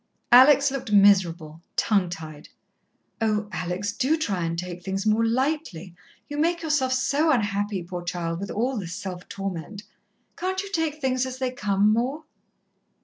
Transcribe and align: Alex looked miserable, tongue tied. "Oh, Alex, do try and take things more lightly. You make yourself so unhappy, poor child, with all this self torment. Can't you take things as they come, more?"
Alex 0.31 0.71
looked 0.71 0.91
miserable, 0.91 1.61
tongue 1.75 2.09
tied. 2.09 2.49
"Oh, 3.21 3.47
Alex, 3.51 3.91
do 3.91 4.17
try 4.17 4.45
and 4.45 4.57
take 4.57 4.81
things 4.81 5.05
more 5.05 5.23
lightly. 5.23 5.93
You 6.27 6.39
make 6.39 6.63
yourself 6.63 6.91
so 6.91 7.29
unhappy, 7.29 7.83
poor 7.83 8.01
child, 8.01 8.39
with 8.39 8.49
all 8.49 8.77
this 8.79 8.95
self 8.95 9.29
torment. 9.29 9.83
Can't 10.35 10.63
you 10.63 10.71
take 10.71 10.99
things 10.99 11.27
as 11.27 11.37
they 11.37 11.51
come, 11.51 11.93
more?" 11.93 12.23